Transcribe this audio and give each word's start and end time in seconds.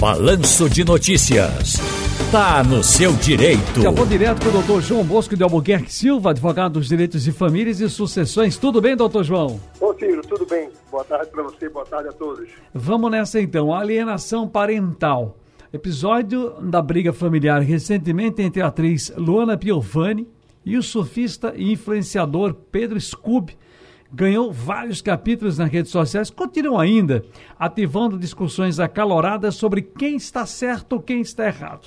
Balanço 0.00 0.70
de 0.70 0.84
Notícias. 0.84 1.74
Tá 2.30 2.62
no 2.62 2.84
seu 2.84 3.12
direito. 3.14 3.82
Já 3.82 3.90
vou 3.90 4.06
direto 4.06 4.44
com 4.44 4.50
o 4.50 4.52
doutor 4.52 4.80
João 4.80 5.02
Bosco 5.02 5.36
de 5.36 5.42
Albuquerque 5.42 5.92
Silva, 5.92 6.30
advogado 6.30 6.74
dos 6.74 6.86
direitos 6.86 7.24
de 7.24 7.32
famílias 7.32 7.80
e 7.80 7.90
sucessões. 7.90 8.56
Tudo 8.56 8.80
bem, 8.80 8.94
doutor 8.94 9.24
João? 9.24 9.58
Ô, 9.80 9.92
Ciro, 9.94 10.22
tudo 10.22 10.46
bem. 10.46 10.70
Boa 10.88 11.02
tarde 11.02 11.32
para 11.32 11.42
você, 11.42 11.68
boa 11.68 11.84
tarde 11.84 12.10
a 12.10 12.12
todos. 12.12 12.48
Vamos 12.72 13.10
nessa 13.10 13.40
então. 13.40 13.74
Alienação 13.74 14.46
parental. 14.46 15.36
Episódio 15.72 16.54
da 16.62 16.80
briga 16.80 17.12
familiar 17.12 17.60
recentemente 17.60 18.40
entre 18.40 18.62
a 18.62 18.68
atriz 18.68 19.12
Luana 19.16 19.58
Piovani 19.58 20.28
e 20.64 20.76
o 20.76 20.82
surfista 20.82 21.52
e 21.56 21.72
influenciador 21.72 22.54
Pedro 22.54 23.00
Scooby 23.00 23.58
ganhou 24.12 24.52
vários 24.52 25.02
capítulos 25.02 25.58
nas 25.58 25.70
redes 25.70 25.90
sociais, 25.92 26.30
continuam 26.30 26.80
ainda 26.80 27.24
ativando 27.58 28.18
discussões 28.18 28.80
acaloradas 28.80 29.54
sobre 29.54 29.82
quem 29.82 30.16
está 30.16 30.46
certo 30.46 30.94
ou 30.94 31.00
quem 31.00 31.20
está 31.20 31.46
errado. 31.46 31.86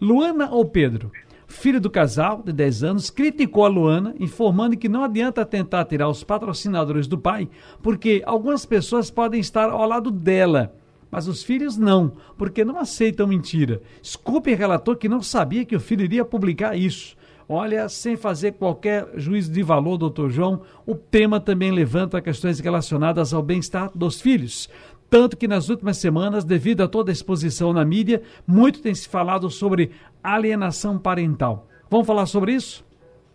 Luana 0.00 0.50
ou 0.50 0.64
Pedro? 0.64 1.10
Filho 1.46 1.80
do 1.80 1.90
casal, 1.90 2.42
de 2.44 2.52
10 2.52 2.84
anos, 2.84 3.10
criticou 3.10 3.64
a 3.64 3.68
Luana, 3.68 4.14
informando 4.20 4.76
que 4.76 4.88
não 4.88 5.02
adianta 5.02 5.44
tentar 5.44 5.84
tirar 5.84 6.08
os 6.08 6.22
patrocinadores 6.22 7.08
do 7.08 7.18
pai, 7.18 7.48
porque 7.82 8.22
algumas 8.24 8.64
pessoas 8.64 9.10
podem 9.10 9.40
estar 9.40 9.68
ao 9.68 9.86
lado 9.86 10.12
dela, 10.12 10.72
mas 11.10 11.26
os 11.26 11.42
filhos 11.42 11.76
não, 11.76 12.12
porque 12.38 12.64
não 12.64 12.78
aceitam 12.78 13.26
mentira. 13.26 13.82
Scoop 14.02 14.54
relatou 14.54 14.94
que 14.94 15.08
não 15.08 15.20
sabia 15.20 15.64
que 15.64 15.74
o 15.74 15.80
filho 15.80 16.04
iria 16.04 16.24
publicar 16.24 16.76
isso. 16.76 17.16
Olha, 17.52 17.88
sem 17.88 18.16
fazer 18.16 18.52
qualquer 18.52 19.08
juízo 19.16 19.50
de 19.50 19.60
valor, 19.60 19.98
doutor 19.98 20.30
João, 20.30 20.62
o 20.86 20.94
tema 20.94 21.40
também 21.40 21.72
levanta 21.72 22.22
questões 22.22 22.60
relacionadas 22.60 23.34
ao 23.34 23.42
bem-estar 23.42 23.90
dos 23.92 24.20
filhos. 24.20 24.70
Tanto 25.10 25.36
que 25.36 25.48
nas 25.48 25.68
últimas 25.68 25.96
semanas, 25.96 26.44
devido 26.44 26.82
a 26.82 26.86
toda 26.86 27.10
a 27.10 27.12
exposição 27.12 27.72
na 27.72 27.84
mídia, 27.84 28.22
muito 28.46 28.80
tem 28.80 28.94
se 28.94 29.08
falado 29.08 29.50
sobre 29.50 29.90
alienação 30.22 30.96
parental. 30.96 31.66
Vamos 31.90 32.06
falar 32.06 32.26
sobre 32.26 32.52
isso? 32.52 32.84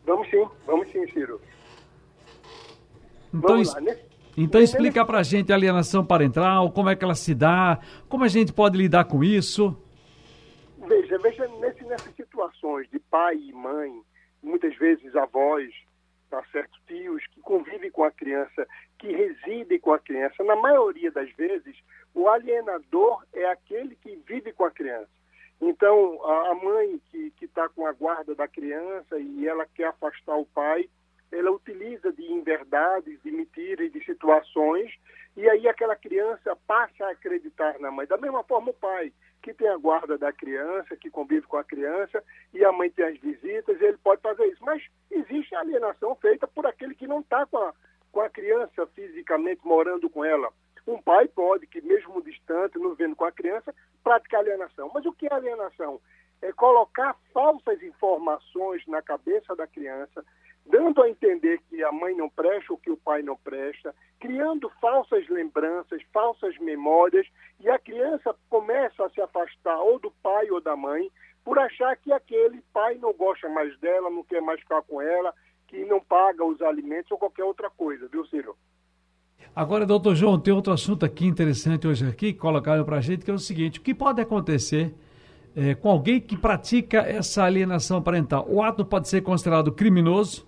Vamos 0.06 0.30
sim, 0.30 0.46
vamos 0.66 0.88
sim, 0.94 1.06
Ciro. 1.12 1.42
Então, 3.34 3.50
vamos 3.50 3.74
lá. 3.74 3.82
Nesse, 3.82 4.02
então 4.38 4.62
explica 4.62 5.06
pra 5.06 5.24
gente 5.24 5.52
a 5.52 5.56
alienação 5.56 6.06
parental, 6.06 6.72
como 6.72 6.88
é 6.88 6.96
que 6.96 7.04
ela 7.04 7.16
se 7.16 7.36
dá, 7.36 7.80
como 8.08 8.24
a 8.24 8.30
gente 8.30 8.54
pode 8.54 8.78
lidar 8.78 9.04
com 9.04 9.22
isso. 9.22 9.76
Veja, 10.88 11.18
veja, 11.18 11.48
nesse, 11.48 11.84
nessas 11.86 12.16
situações 12.16 12.88
de 12.90 13.00
pai 13.00 13.36
e 13.36 13.52
mãe, 13.52 14.02
muitas 14.42 14.76
vezes 14.78 15.16
avós, 15.16 15.74
tá 16.30 16.44
certo, 16.52 16.80
tios 16.86 17.26
que 17.28 17.42
convivem 17.42 17.90
com 17.90 18.04
a 18.04 18.12
criança, 18.12 18.68
que 19.00 19.12
residem 19.12 19.80
com 19.80 19.94
a 19.94 20.00
criança, 20.00 20.44
na 20.44 20.56
maioria 20.56 21.12
das 21.12 21.32
vezes, 21.32 21.76
o 22.14 22.30
alienador 22.30 23.24
é 23.34 23.46
aquele 23.46 23.96
que 23.96 24.16
vive 24.28 24.54
com 24.54 24.66
a 24.66 24.72
criança. 24.72 25.10
Então, 25.60 26.24
a 26.24 26.54
mãe 26.54 27.02
que 27.12 27.34
está 27.42 27.68
com 27.70 27.88
a 27.88 27.92
guarda 27.92 28.36
da 28.36 28.48
criança 28.48 29.18
e 29.18 29.48
ela 29.48 29.66
quer 29.66 29.88
afastar 29.88 30.36
o 30.36 30.46
pai, 30.46 30.88
ela 31.32 31.52
utiliza 31.52 32.14
de 32.14 32.32
inverdades, 32.32 33.22
de 33.24 33.32
mentiras, 33.32 33.92
de 33.92 34.04
situações, 34.06 34.94
e 35.36 35.50
aí 35.50 35.68
aquela 35.68 35.96
criança 35.96 36.56
passa 36.68 37.06
a 37.06 37.12
acreditar 37.12 37.80
na 37.80 37.90
mãe. 37.90 38.06
Da 38.06 38.18
mesma 38.18 38.44
forma, 38.44 38.70
o 38.70 38.74
pai 38.74 39.12
que 39.46 39.54
tem 39.54 39.68
a 39.68 39.78
guarda 39.78 40.18
da 40.18 40.34
criança, 40.34 40.98
que 40.98 41.08
convive 41.08 41.46
com 41.46 41.56
a 41.56 41.64
criança, 41.64 42.24
e 42.52 42.66
a 42.66 42.72
mãe 42.72 42.90
tem 42.90 43.06
as 43.06 43.20
visitas, 43.20 43.80
ele 43.80 43.96
pode 43.98 44.20
fazer 44.20 44.44
isso. 44.48 44.66
Mas 44.66 44.82
existe 45.12 45.54
alienação 45.54 46.16
feita 46.16 46.48
por 46.48 46.66
aquele 46.66 46.96
que 46.96 47.06
não 47.06 47.20
está 47.20 47.46
com 47.46 47.60
a, 47.60 47.72
com 48.12 48.22
a 48.22 48.30
criança 48.30 48.88
fisicamente 48.88 49.62
morando 49.64 50.10
com 50.10 50.26
ela. 50.26 50.52
Um 50.88 51.00
pai 51.00 51.28
pode, 51.28 51.68
que 51.68 51.80
mesmo 51.80 52.24
distante, 52.24 52.80
não 52.80 52.96
vendo 52.96 53.16
com 53.16 53.24
a 53.24 53.32
criança, 53.32 53.72
praticar 54.04 54.40
alienação. 54.40 54.90
Mas 54.92 55.06
o 55.06 55.14
que 55.14 55.28
é 55.28 55.34
alienação? 55.36 56.02
É 56.42 56.52
colocar 56.52 57.16
falsas 57.34 57.82
informações 57.82 58.86
na 58.88 59.02
cabeça 59.02 59.56
da 59.56 59.66
criança, 59.66 60.24
dando 60.66 61.02
a 61.02 61.10
entender 61.10 61.60
que 61.70 61.84
a 61.84 61.92
mãe 61.92 62.16
não 62.16 62.30
presta 62.30 62.74
ou 62.74 62.78
que 62.78 62.92
o 62.92 62.98
pai 62.98 63.22
não 63.22 63.38
presta, 63.38 63.94
criando 64.20 64.70
falsas 64.82 65.28
lembranças, 65.30 66.02
falsas 66.14 66.58
memórias, 66.60 67.28
e 67.60 67.70
a 67.70 67.80
criança 67.80 68.36
começa 68.50 69.06
a 69.06 69.10
se 69.10 69.22
afastar 69.22 69.80
ou 69.80 70.00
do 70.00 70.12
pai 70.24 70.50
ou 70.50 70.62
da 70.62 70.76
mãe 70.76 71.12
por 71.44 71.60
achar 71.60 71.96
que 71.98 72.12
aquele 72.12 72.62
pai 72.74 72.96
não 72.96 73.14
gosta 73.14 73.48
mais 73.48 73.78
dela, 73.80 74.10
não 74.10 74.24
quer 74.24 74.42
mais 74.42 74.60
ficar 74.60 74.82
com 74.82 75.00
ela, 75.00 75.34
que 75.68 75.86
não 75.86 76.00
paga 76.00 76.44
os 76.44 76.62
alimentos 76.62 77.12
ou 77.12 77.18
qualquer 77.18 77.44
outra 77.44 77.70
coisa, 77.70 78.08
viu, 78.08 78.26
Ciro? 78.26 78.56
Agora, 79.56 79.86
doutor 79.86 80.16
João, 80.16 80.40
tem 80.40 80.54
outro 80.54 80.74
assunto 80.74 81.06
aqui 81.06 81.26
interessante 81.26 81.88
hoje 81.88 82.08
aqui, 82.08 82.34
colocado 82.34 82.84
para 82.84 82.98
a 82.98 83.02
gente, 83.02 83.24
que 83.24 83.32
é 83.32 83.34
o 83.34 83.40
seguinte, 83.40 83.80
o 83.80 83.82
que 83.82 83.94
pode 83.94 84.20
acontecer 84.22 84.94
é, 85.56 85.74
com 85.74 85.90
alguém 85.90 86.20
que 86.20 86.38
pratica 86.38 87.00
essa 87.00 87.44
alienação 87.44 88.02
parental? 88.02 88.46
O 88.50 88.62
ato 88.62 88.86
pode 88.86 89.08
ser 89.08 89.22
considerado 89.22 89.72
criminoso? 89.72 90.46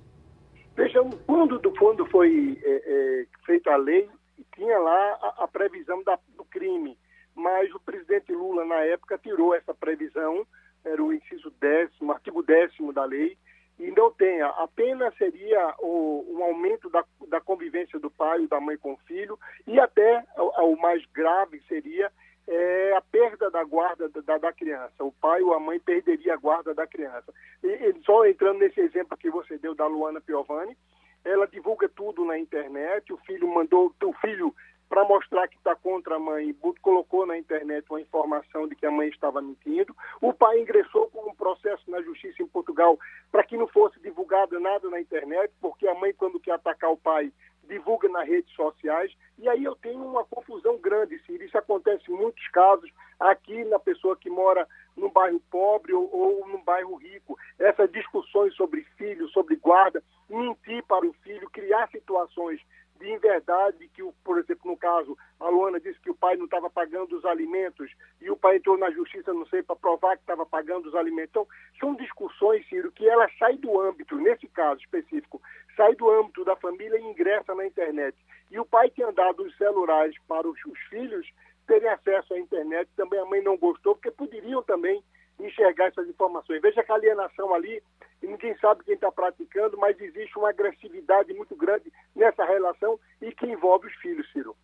Vejam, 0.75 1.09
quando, 1.25 1.59
quando 1.77 2.05
foi 2.07 2.59
é, 2.63 2.69
é, 2.69 3.25
feita 3.45 3.71
a 3.71 3.77
lei, 3.77 4.09
tinha 4.53 4.77
lá 4.77 5.17
a, 5.21 5.43
a 5.43 5.47
previsão 5.47 6.03
da, 6.03 6.19
do 6.35 6.43
crime, 6.45 6.97
mas 7.33 7.73
o 7.73 7.79
presidente 7.79 8.33
Lula, 8.33 8.65
na 8.65 8.81
época, 8.81 9.17
tirou 9.17 9.55
essa 9.55 9.73
previsão, 9.73 10.45
era 10.83 11.01
o 11.01 11.13
inciso 11.13 11.51
décimo, 11.59 12.11
artigo 12.11 12.43
décimo 12.43 12.91
da 12.91 13.05
lei, 13.05 13.37
e 13.79 13.91
não 13.91 14.11
tem. 14.11 14.41
A 14.41 14.67
pena 14.75 15.11
seria 15.17 15.73
o, 15.79 16.25
um 16.29 16.43
aumento 16.43 16.89
da, 16.89 17.03
da 17.29 17.39
convivência 17.39 17.99
do 17.99 18.09
pai 18.09 18.43
e 18.43 18.47
da 18.47 18.59
mãe 18.59 18.77
com 18.77 18.93
o 18.93 18.99
filho, 19.07 19.39
e 19.65 19.79
até 19.79 20.23
o, 20.37 20.73
o 20.73 20.81
mais 20.81 21.03
grave 21.13 21.61
seria 21.67 22.11
é, 22.47 22.93
a 22.95 23.01
perda 23.01 23.51
da 23.51 23.63
guarda 23.63 24.09
da, 24.09 24.37
da, 24.37 24.53
criança. 24.53 25.03
O 25.03 25.11
pai 25.11 25.41
ou 25.41 25.53
a 25.53 25.59
mãe 25.59 25.79
perderia 25.79 26.33
a 26.33 26.37
guarda 26.37 26.73
da 26.73 26.87
criança. 26.87 27.33
E, 27.63 27.67
e, 27.67 27.95
só 28.05 28.25
entrando 28.25 28.59
nesse 28.59 28.79
exemplo 28.79 29.17
que 29.17 29.29
você 29.29 29.57
deu 29.57 29.75
da 29.75 29.85
Luana 29.85 30.21
Piovani, 30.21 30.77
ela 31.25 31.45
divulga 31.47 31.89
tudo 31.89 32.23
na 32.23 32.37
internet, 32.37 33.11
o 33.11 33.17
filho 33.17 33.47
mandou, 33.53 33.93
o 34.01 34.13
filho 34.13 34.55
para 34.89 35.03
mostrar 35.03 35.47
que 35.47 35.57
está 35.57 35.75
contra 35.75 36.15
a 36.15 36.19
mãe, 36.19 36.55
colocou 36.81 37.25
na 37.25 37.37
internet 37.37 37.85
uma 37.89 37.99
informação 37.99 38.67
de 38.67 38.75
que 38.75 38.85
a 38.85 38.91
mãe 38.91 39.09
estava 39.09 39.41
mentindo. 39.41 39.93
O 40.21 40.33
pai 40.33 40.61
ingressou 40.61 41.09
com 41.09 41.29
um 41.29 41.35
processo 41.35 41.89
na 41.91 42.01
justiça 42.01 42.41
em 42.41 42.47
Portugal 42.47 42.97
para 43.31 43.43
que 43.43 43.57
não 43.57 43.67
fosse 43.67 43.99
divulgado 43.99 44.57
nada 44.59 44.89
na 44.89 45.01
internet, 45.01 45.51
porque 45.59 45.87
a 45.87 45.95
mãe, 45.95 46.13
quando 46.13 46.39
quer 46.39 46.53
atacar 46.53 46.89
o 46.89 46.97
pai, 46.97 47.31
divulga 47.67 48.09
nas 48.09 48.27
redes 48.27 48.53
sociais. 48.53 49.15
E 49.37 49.47
aí 49.47 49.63
eu 49.63 49.75
tenho 49.75 50.03
uma 50.03 50.23
confusão 50.25 50.77
grande, 50.77 51.19
Ciro. 51.25 51.43
Isso 51.43 51.57
acontece 51.57 52.11
em 52.11 52.15
muitos 52.15 52.47
casos 52.49 52.89
aqui 53.19 53.63
na 53.65 53.79
pessoa 53.79 54.15
que 54.15 54.29
mora 54.29 54.67
num 54.95 55.09
bairro 55.09 55.39
pobre 55.51 55.93
ou, 55.93 56.09
ou 56.11 56.47
num 56.47 56.63
bairro 56.63 56.95
rico. 56.95 57.37
Essas 57.59 57.91
discussões 57.91 58.55
sobre 58.55 58.83
filho, 58.97 59.27
sobre 59.29 59.55
guarda, 59.55 60.03
mentir 60.29 60.83
para 60.85 61.05
o 61.05 61.13
filho, 61.13 61.49
criar 61.49 61.87
situações 61.89 62.61
de 62.99 63.11
inverdade 63.11 63.87
que, 63.89 64.03
por 64.23 64.39
exemplo, 64.39 64.71
no 64.71 64.77
caso, 64.77 65.17
a 65.39 65.49
Luana 65.49 65.79
disse 65.79 65.99
que 65.99 66.09
o 66.09 66.15
pai 66.15 66.35
não 66.35 66.45
estava 66.45 66.69
pagando 66.69 67.15
os 67.15 67.25
alimentos 67.25 67.91
e 68.21 68.29
o 68.29 68.35
pai 68.35 68.57
entrou 68.57 68.77
na 68.77 68.89
justiça, 68.91 69.33
não 69.33 69.45
sei, 69.45 69.61
para 69.61 69.75
provar 69.75 70.15
que 70.15 70.23
estava 70.23 70.45
pagando 70.45 70.87
os 70.87 70.95
alimentos. 70.95 71.29
Então, 71.29 71.47
são 71.79 71.95
discussões, 71.95 72.67
Ciro, 72.67 72.91
que 72.91 73.07
ela 73.07 73.29
sai 73.37 73.57
do 73.57 73.79
âmbito, 73.79 74.15
nesse 74.15 74.47
caso 74.47 74.81
específico, 74.81 75.41
sai 75.77 75.95
do 75.95 76.09
âmbito 76.09 76.43
da 76.43 76.55
família 76.57 76.99
e 76.99 77.03
ingressa 77.03 77.55
na 77.55 77.65
internet. 77.65 78.17
E 78.51 78.59
o 78.59 78.65
pai 78.65 78.89
tinha 78.89 79.11
dado 79.11 79.43
os 79.43 79.55
celulares 79.55 80.15
para 80.27 80.47
os, 80.47 80.57
os 80.65 80.79
filhos 80.89 81.25
terem 81.67 81.89
acesso 81.89 82.33
à 82.33 82.39
internet, 82.39 82.89
também 82.95 83.19
a 83.19 83.25
mãe 83.25 83.41
não 83.41 83.57
gostou, 83.57 83.93
porque 83.93 84.09
poderiam 84.09 84.63
também 84.63 85.03
enxergar 85.39 85.87
essas 85.87 86.07
informações. 86.07 86.61
Veja 86.61 86.83
que 86.83 86.91
a 86.91 86.95
alienação 86.95 87.53
ali, 87.53 87.81
ninguém 88.23 88.57
sabe 88.57 88.83
quem 88.83 88.95
está 88.95 89.11
praticando, 89.11 89.77
mas 89.77 89.99
existe 89.99 90.37
uma 90.37 90.49
agressividade 90.49 91.33
muito 91.33 91.55
grande 91.55 91.91
nessa 92.15 92.43
relação 92.43 92.99
e 93.21 93.31
que 93.31 93.45
envolve 93.45 93.87
os 93.87 93.93
filhos, 93.95 94.29
Ciro. 94.31 94.55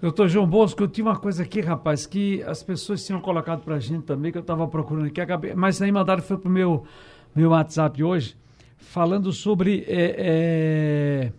Doutor 0.00 0.28
João 0.28 0.46
Bosco, 0.46 0.82
eu 0.82 0.88
tinha 0.88 1.06
uma 1.06 1.18
coisa 1.18 1.42
aqui, 1.42 1.60
rapaz, 1.60 2.06
que 2.06 2.42
as 2.42 2.62
pessoas 2.62 3.04
tinham 3.04 3.20
colocado 3.20 3.64
para 3.64 3.76
a 3.76 3.80
gente 3.80 4.04
também, 4.04 4.30
que 4.30 4.38
eu 4.38 4.42
estava 4.42 4.66
procurando 4.68 5.06
aqui, 5.06 5.20
acabei, 5.20 5.54
mas 5.54 5.80
aí 5.80 5.90
mandaram 5.90 6.22
foi 6.22 6.36
para 6.36 6.48
o 6.48 6.52
meu, 6.52 6.84
meu 7.34 7.50
WhatsApp 7.50 8.02
hoje, 8.02 8.36
falando 8.82 9.32
sobre. 9.32 9.84
É, 9.88 10.14
é... 10.18 11.32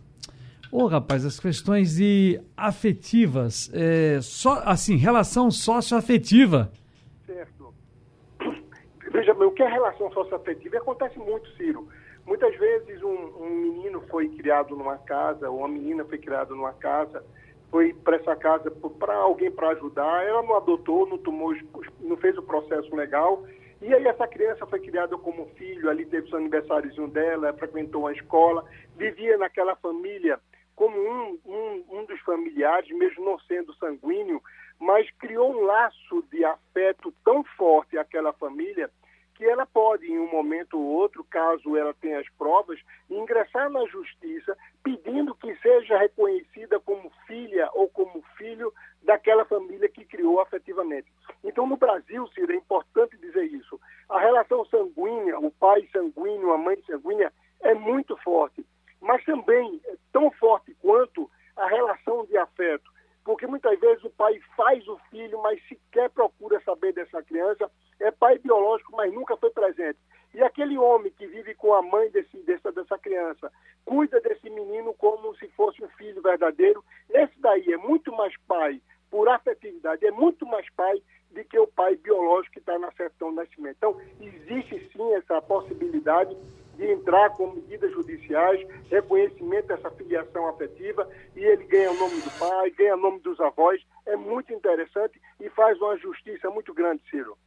Oh, 0.71 0.87
rapaz, 0.87 1.23
as 1.23 1.39
questões 1.39 1.97
de 1.97 2.41
afetivas, 2.57 3.69
é, 3.73 4.19
só, 4.21 4.63
assim, 4.65 4.95
relação 4.95 5.51
socioafetiva. 5.51 6.71
Certo. 7.27 7.71
Veja 9.11 9.35
bem, 9.35 9.47
o 9.47 9.51
que 9.51 9.61
é 9.61 9.67
relação 9.67 10.11
socioafetiva? 10.11 10.77
Acontece 10.77 11.19
muito, 11.19 11.47
Ciro. 11.55 11.87
Muitas 12.25 12.57
vezes 12.57 13.03
um, 13.03 13.43
um 13.43 13.49
menino 13.49 14.01
foi 14.09 14.29
criado 14.29 14.75
numa 14.75 14.97
casa, 14.97 15.47
ou 15.47 15.59
uma 15.59 15.67
menina 15.67 16.03
foi 16.05 16.17
criada 16.17 16.55
numa 16.55 16.73
casa, 16.73 17.23
foi 17.69 17.93
para 17.93 18.15
essa 18.15 18.35
casa 18.35 18.71
para 18.71 19.15
alguém 19.15 19.51
para 19.51 19.69
ajudar, 19.69 20.25
ela 20.25 20.41
não 20.41 20.55
adotou, 20.55 21.07
não 21.07 21.17
tomou, 21.19 21.53
não 21.99 22.17
fez 22.17 22.35
o 22.37 22.41
processo 22.41 22.95
legal 22.95 23.43
e 23.83 23.93
aí 23.93 24.07
essa 24.07 24.27
criança 24.27 24.65
foi 24.65 24.79
criada 24.79 25.17
como 25.17 25.45
filho, 25.57 25.89
ali 25.89 26.05
teve 26.05 26.31
o 26.31 26.37
aniversáriozinho 26.37 27.09
dela, 27.09 27.53
frequentou 27.53 28.01
uma 28.01 28.13
escola, 28.13 28.63
vivia 28.95 29.37
naquela 29.37 29.75
família 29.75 30.39
como 30.75 30.97
um, 30.97 31.39
um, 31.45 31.85
um 31.89 32.05
dos 32.05 32.19
familiares, 32.21 32.89
mesmo 32.91 33.25
não 33.25 33.37
sendo 33.39 33.73
sanguíneo, 33.75 34.41
mas 34.79 35.09
criou 35.19 35.51
um 35.51 35.65
laço 35.65 36.23
de 36.31 36.43
afeto 36.45 37.13
tão 37.23 37.43
forte 37.43 37.97
àquela 37.97 38.33
família 38.33 38.89
que 39.35 39.45
ela 39.45 39.65
pode, 39.65 40.05
em 40.05 40.19
um 40.19 40.31
momento 40.31 40.79
ou 40.79 40.85
outro, 40.85 41.23
caso 41.23 41.75
ela 41.75 41.93
tenha 41.95 42.19
as 42.19 42.29
provas, 42.37 42.79
ingressar 43.09 43.69
na 43.69 43.85
justiça 43.87 44.55
pedindo 44.83 45.33
que 45.35 45.55
seja 45.55 45.97
reconhecida 45.97 46.79
como 46.79 47.11
filha 47.25 47.69
ou 47.73 47.89
como 47.89 48.23
filho 48.37 48.71
daquela 49.01 49.43
família 49.45 49.89
que 49.89 50.05
criou 50.05 50.39
afetivamente. 50.39 51.11
Então, 51.43 51.67
no 51.67 51.77
Brasil, 51.77 52.27
Ciro, 52.27 52.53
é 52.53 52.55
importante 52.55 53.17
dizer 53.17 53.45
isso. 53.45 53.79
A 54.09 54.19
relação 54.19 54.65
sanguínea, 54.65 55.39
o 55.39 55.51
pai 55.51 55.87
sanguíneo, 55.91 56.53
a 56.53 56.57
mãe 56.57 56.77
sanguínea, 56.85 57.31
é 57.61 57.73
muito 57.73 58.15
forte, 58.43 58.65
mas 59.01 59.23
também 59.25 59.81
é 59.85 59.95
tão 60.11 60.31
forte 60.31 60.75
quanto 60.81 61.29
a 61.55 61.67
relação 61.67 62.25
de 62.25 62.37
afeto 62.37 62.93
porque 63.23 63.47
muitas 63.47 63.79
vezes 63.79 64.03
o 64.03 64.09
pai 64.09 64.39
faz 64.55 64.85
o 64.87 64.97
filho, 65.09 65.41
mas 65.41 65.61
sequer 65.67 66.09
procura 66.09 66.61
saber 66.61 66.93
dessa 66.93 67.23
criança, 67.23 67.71
é 67.99 68.11
pai 68.11 68.37
biológico, 68.37 68.95
mas 68.95 69.13
nunca 69.13 69.37
foi 69.37 69.49
presente. 69.49 69.97
E 70.33 70.41
aquele 70.41 70.77
homem 70.77 71.11
que 71.11 71.25
vive 71.27 71.55
com 71.55 71.73
a 71.73 71.81
mãe 71.81 72.09
desse, 72.09 72.37
dessa, 72.39 72.71
dessa 72.71 72.97
criança, 72.97 73.51
cuida 73.85 74.19
desse 74.19 74.49
menino 74.49 74.93
como 74.95 75.33
se 75.37 75.47
fosse 75.49 75.83
um 75.83 75.87
filho 75.89 76.21
verdadeiro, 76.21 76.83
esse 77.09 77.39
daí 77.39 77.71
é 77.71 77.77
muito 77.77 78.11
mais 78.11 78.35
pai 78.47 78.81
por 79.09 79.29
afetividade, 79.29 80.05
é 80.05 80.11
muito 80.11 80.45
mais 80.45 80.67
pai 80.71 81.01
do 81.31 81.43
que 81.45 81.57
o 81.57 81.67
pai 81.67 81.95
biológico 81.95 82.53
que 82.53 82.59
está 82.59 82.77
na 82.77 82.91
certidão 82.93 83.29
de 83.29 83.35
nascimento. 83.35 83.77
Então, 83.77 84.01
existe 84.19 84.91
sim 84.91 85.13
essa 85.13 85.41
possibilidade 85.41 86.35
de 86.77 86.91
entrar 86.91 87.29
com 87.31 87.51
medidas 87.51 87.91
judiciais, 87.91 88.65
reconhecimento 88.89 89.67
dessa 89.67 89.89
filiação 89.91 90.47
afetiva, 90.49 91.07
e 91.35 91.39
ele 91.39 91.63
ganha 91.65 91.91
o 91.91 91.97
nome 91.97 92.21
do 92.21 92.31
pai, 92.39 92.69
ganha 92.71 92.95
o 92.95 92.99
nome 92.99 93.19
dos 93.19 93.39
avós. 93.39 93.81
É 94.05 94.15
muito 94.15 94.53
interessante 94.53 95.19
e 95.39 95.49
faz 95.49 95.79
uma 95.81 95.97
justiça 95.97 96.49
muito 96.49 96.73
grande, 96.73 97.01
Ciro. 97.09 97.37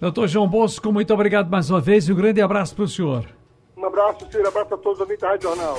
Doutor 0.00 0.26
João 0.26 0.48
Bosco, 0.48 0.92
muito 0.92 1.14
obrigado 1.14 1.50
mais 1.50 1.70
uma 1.70 1.80
vez 1.80 2.08
e 2.08 2.12
um 2.12 2.16
grande 2.16 2.40
abraço 2.40 2.74
para 2.74 2.84
o 2.84 2.88
senhor. 2.88 3.26
Um 3.76 3.84
abraço, 3.84 4.30
Ciro, 4.30 4.48
abraço 4.48 4.74
a 4.74 4.78
todos 4.78 4.98
os 4.98 5.00
ouvintes 5.00 5.22
da 5.22 5.30
Rádio 5.30 5.48
Jornal. 5.48 5.76